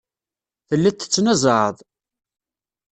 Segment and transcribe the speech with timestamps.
[0.67, 1.77] Telliḍ tettnazaɛeḍ.